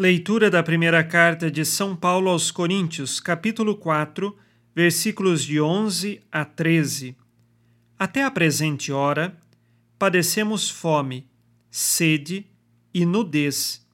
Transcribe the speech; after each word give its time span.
Leitura 0.00 0.48
da 0.48 0.62
primeira 0.62 1.02
carta 1.02 1.50
de 1.50 1.64
São 1.64 1.96
Paulo 1.96 2.30
aos 2.30 2.52
Coríntios, 2.52 3.18
capítulo 3.18 3.74
4, 3.74 4.32
versículos 4.72 5.42
de 5.42 5.60
11 5.60 6.20
a 6.30 6.44
13. 6.44 7.16
Até 7.98 8.22
a 8.22 8.30
presente 8.30 8.92
hora, 8.92 9.36
padecemos 9.98 10.70
fome, 10.70 11.26
sede 11.68 12.46
e 12.94 13.04
nudez. 13.04 13.84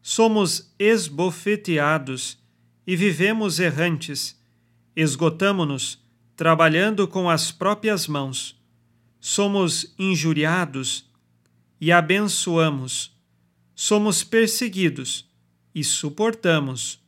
Somos 0.00 0.72
esbofeteados 0.78 2.38
e 2.86 2.94
vivemos 2.94 3.58
errantes. 3.58 4.40
Esgotamo-nos 4.94 6.00
trabalhando 6.36 7.08
com 7.08 7.28
as 7.28 7.50
próprias 7.50 8.06
mãos. 8.06 8.56
Somos 9.18 9.96
injuriados 9.98 11.10
e 11.80 11.90
abençoamos. 11.90 13.18
Somos 13.74 14.22
perseguidos 14.22 15.28
e 15.74 15.84
suportamos. 15.84 17.00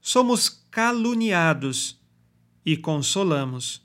Somos 0.00 0.48
caluniados 0.70 1.98
e 2.64 2.76
consolamos. 2.76 3.82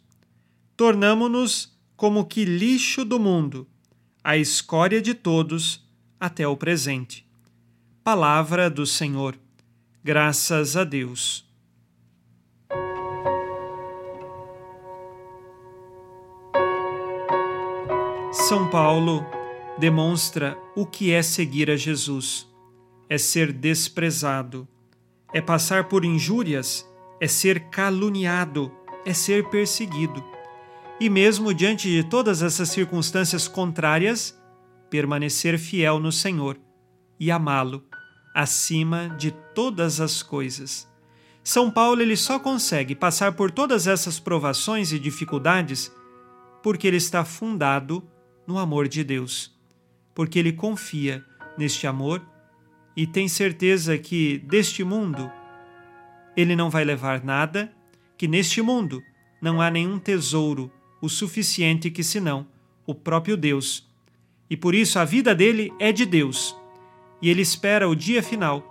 Tornamo-nos 0.75 1.77
como 1.95 2.25
que 2.25 2.45
lixo 2.45 3.03
do 3.03 3.19
mundo, 3.19 3.67
a 4.23 4.37
escória 4.37 5.01
de 5.01 5.13
todos 5.13 5.85
até 6.19 6.47
o 6.47 6.55
presente. 6.55 7.27
Palavra 8.03 8.69
do 8.69 8.85
Senhor. 8.85 9.37
Graças 10.03 10.75
a 10.77 10.83
Deus. 10.83 11.45
São 18.31 18.69
Paulo 18.69 19.25
demonstra 19.77 20.57
o 20.75 20.85
que 20.85 21.11
é 21.11 21.21
seguir 21.21 21.69
a 21.69 21.75
Jesus 21.75 22.48
é 23.09 23.17
ser 23.17 23.51
desprezado, 23.51 24.67
é 25.33 25.41
passar 25.41 25.89
por 25.89 26.05
injúrias, 26.05 26.87
é 27.19 27.27
ser 27.27 27.69
caluniado, 27.69 28.71
é 29.05 29.13
ser 29.13 29.49
perseguido. 29.49 30.23
E 30.99 31.09
mesmo 31.09 31.53
diante 31.53 31.89
de 31.89 32.03
todas 32.03 32.41
essas 32.41 32.69
circunstâncias 32.69 33.47
contrárias, 33.47 34.39
permanecer 34.89 35.57
fiel 35.57 35.99
no 35.99 36.11
Senhor 36.11 36.59
e 37.19 37.31
amá-lo 37.31 37.83
acima 38.33 39.09
de 39.17 39.31
todas 39.53 39.99
as 39.99 40.21
coisas. 40.21 40.87
São 41.43 41.71
Paulo 41.71 42.01
ele 42.01 42.15
só 42.15 42.37
consegue 42.37 42.93
passar 42.93 43.33
por 43.33 43.49
todas 43.49 43.87
essas 43.87 44.19
provações 44.19 44.91
e 44.91 44.99
dificuldades 44.99 45.91
porque 46.61 46.87
ele 46.87 46.97
está 46.97 47.25
fundado 47.25 48.03
no 48.45 48.57
amor 48.57 48.87
de 48.87 49.03
Deus, 49.03 49.57
porque 50.13 50.37
ele 50.37 50.53
confia 50.53 51.23
neste 51.57 51.87
amor 51.87 52.21
e 52.99 53.07
tem 53.07 53.29
certeza 53.29 53.97
que 53.97 54.39
deste 54.39 54.83
mundo 54.83 55.31
ele 56.35 56.53
não 56.53 56.69
vai 56.69 56.83
levar 56.83 57.23
nada, 57.23 57.71
que 58.17 58.27
neste 58.27 58.61
mundo 58.61 59.01
não 59.41 59.61
há 59.61 59.71
nenhum 59.71 59.97
tesouro 59.97 60.69
o 61.01 61.07
suficiente 61.07 61.89
que 61.89 62.03
senão 62.03 62.45
o 62.85 62.93
próprio 62.93 63.37
Deus. 63.37 63.89
E 64.49 64.57
por 64.57 64.75
isso 64.75 64.99
a 64.99 65.05
vida 65.05 65.33
dele 65.33 65.71
é 65.79 65.93
de 65.93 66.05
Deus. 66.05 66.53
E 67.21 67.29
ele 67.29 67.41
espera 67.41 67.87
o 67.87 67.95
dia 67.95 68.21
final 68.21 68.67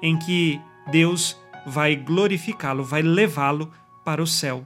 em 0.00 0.16
que 0.16 0.60
Deus 0.92 1.36
vai 1.66 1.96
glorificá-lo, 1.96 2.84
vai 2.84 3.02
levá-lo 3.02 3.68
para 4.04 4.22
o 4.22 4.28
céu. 4.28 4.64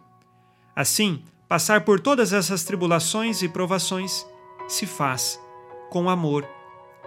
Assim, 0.75 1.23
passar 1.49 1.87
por 1.87 2.01
todas 2.01 2.35
essas 2.35 2.65
tribulações 2.65 3.41
e 3.41 3.49
provações 3.49 4.27
se 4.69 4.85
faz 4.85 5.41
com 5.89 6.11
amor 6.11 6.47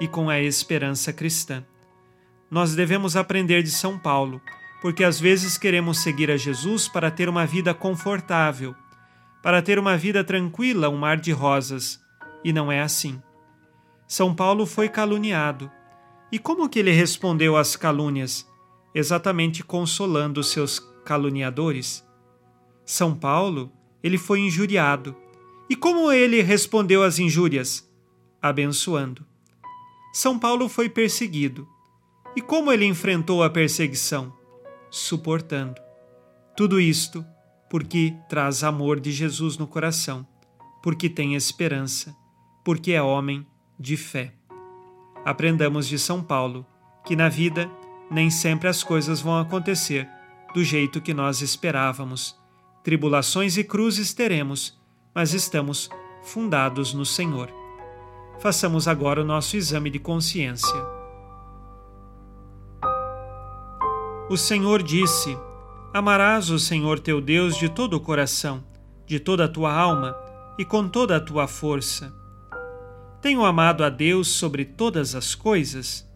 e 0.02 0.08
com 0.08 0.28
a 0.28 0.40
esperança 0.40 1.14
cristã 1.14 1.64
nós 2.50 2.74
devemos 2.74 3.16
aprender 3.16 3.62
de 3.62 3.70
São 3.70 3.98
Paulo, 3.98 4.42
porque 4.82 5.04
às 5.04 5.20
vezes 5.20 5.58
queremos 5.58 6.00
seguir 6.00 6.32
a 6.32 6.38
Jesus 6.38 6.88
para 6.88 7.12
ter 7.12 7.30
uma 7.30 7.46
vida 7.46 7.74
confortável, 7.74 8.76
para 9.44 9.62
ter 9.62 9.78
uma 9.78 9.96
vida 9.96 10.24
tranquila, 10.24 10.90
um 10.90 10.98
mar 10.98 11.18
de 11.18 11.32
rosas, 11.32 12.02
e 12.44 12.52
não 12.52 12.72
é 12.72 12.82
assim. 12.82 13.22
São 14.08 14.34
Paulo 14.34 14.66
foi 14.66 14.90
caluniado. 14.90 15.72
E 16.32 16.40
como 16.40 16.68
que 16.70 16.80
ele 16.80 16.92
respondeu 16.92 17.56
às 17.56 17.76
calúnias? 17.76 18.48
Exatamente 18.94 19.64
consolando 19.64 20.44
seus 20.44 20.80
caluniadores. 21.06 22.06
São 22.86 23.14
Paulo, 23.16 23.72
ele 24.02 24.18
foi 24.18 24.40
injuriado. 24.40 25.16
E 25.70 25.76
como 25.76 26.12
ele 26.12 26.42
respondeu 26.42 27.04
às 27.04 27.20
injúrias? 27.20 27.88
Abençoando. 28.42 29.26
São 30.12 30.40
Paulo 30.40 30.68
foi 30.68 30.90
perseguido 30.90 31.68
e 32.36 32.42
como 32.42 32.72
ele 32.72 32.86
enfrentou 32.86 33.44
a 33.44 33.50
perseguição? 33.50 34.34
Suportando. 34.90 35.82
Tudo 36.56 36.80
isto 36.80 37.26
porque 37.70 38.16
traz 38.28 38.64
amor 38.64 39.00
de 39.00 39.12
Jesus 39.12 39.58
no 39.58 39.68
coração, 39.68 40.28
porque 40.82 41.08
tem 41.08 41.36
esperança, 41.36 42.16
porque 42.66 42.92
é 42.92 43.02
homem 43.02 43.46
de 43.80 43.96
fé. 43.96 44.34
Aprendamos 45.24 45.88
de 45.88 46.00
São 46.00 46.24
Paulo 46.24 46.66
que 47.06 47.16
na 47.16 47.30
vida 47.30 47.70
nem 48.10 48.30
sempre 48.30 48.68
as 48.68 48.84
coisas 48.84 49.22
vão 49.22 49.38
acontecer 49.38 50.10
do 50.54 50.64
jeito 50.64 51.02
que 51.02 51.14
nós 51.14 51.42
esperávamos. 51.42 52.36
Tribulações 52.84 53.56
e 53.58 53.64
cruzes 53.64 54.14
teremos, 54.14 54.80
mas 55.14 55.34
estamos 55.34 55.90
fundados 56.24 56.94
no 56.94 57.06
Senhor. 57.06 57.54
Façamos 58.40 58.88
agora 58.88 59.22
o 59.22 59.26
nosso 59.26 59.56
exame 59.56 59.90
de 59.90 60.00
consciência. 60.00 60.99
O 64.30 64.38
Senhor 64.38 64.84
disse: 64.84 65.36
Amarás 65.92 66.52
o 66.52 66.60
Senhor 66.60 67.00
teu 67.00 67.20
Deus 67.20 67.58
de 67.58 67.68
todo 67.68 67.96
o 67.96 68.00
coração, 68.00 68.64
de 69.08 69.20
toda 69.20 69.46
a 69.46 69.48
tua 69.48 69.74
alma 69.74 70.16
e 70.56 70.64
com 70.64 70.88
toda 70.88 71.16
a 71.16 71.20
tua 71.20 71.48
força. 71.48 72.14
Tenho 73.24 73.44
amado 73.44 73.84
a 73.84 73.90
Deus 73.90 74.28
sobre 74.28 74.66
todas 74.66 75.16
as 75.16 75.34
coisas? 75.34 76.08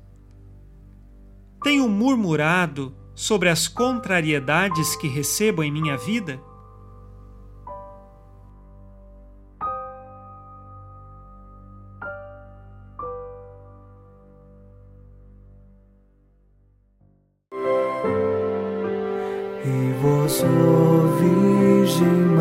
Tenho 1.63 1.89
murmurado 1.89 2.95
sobre 3.15 3.49
as 3.49 3.67
contrariedades 3.67 4.95
que 4.95 5.07
recebo 5.07 5.63
em 5.63 5.71
minha 5.71 5.97
vida? 5.97 6.39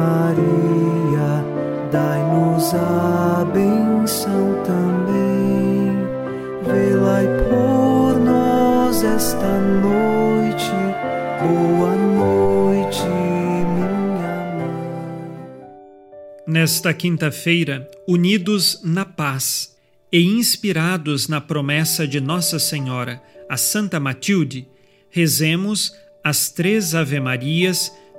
Maria, 0.03 1.45
dai-nos 1.93 2.75
a 2.75 3.45
benção 3.53 4.61
também. 4.65 5.93
Velai 6.65 7.27
por 7.49 8.19
nós 8.19 9.05
esta 9.05 9.61
noite. 9.61 10.73
Boa 11.41 11.95
noite, 11.95 13.05
minha 13.05 14.57
mãe. 14.57 15.63
Nesta 16.49 16.93
quinta-feira, 16.93 17.89
unidos 18.09 18.81
na 18.83 19.05
paz 19.05 19.77
e 20.11 20.21
inspirados 20.21 21.29
na 21.29 21.41
promessa 21.41 22.09
de 22.09 22.21
Nossa 22.21 22.59
Senhora, 22.59 23.23
a 23.49 23.57
Santa 23.57 24.01
Matilde, 24.01 24.67
rezemos 25.11 25.95
as 26.25 26.51
três 26.51 26.93
Ave-Marias, 26.93 27.93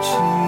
去。 0.00 0.47